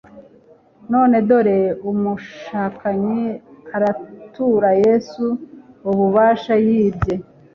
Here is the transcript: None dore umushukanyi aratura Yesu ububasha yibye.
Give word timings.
None 0.91 1.15
dore 1.27 1.59
umushukanyi 1.89 3.21
aratura 3.75 4.69
Yesu 4.83 5.25
ububasha 5.89 6.53
yibye. 6.65 7.15